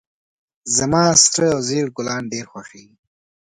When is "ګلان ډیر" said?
1.97-2.45